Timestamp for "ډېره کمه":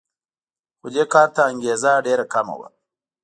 2.05-2.55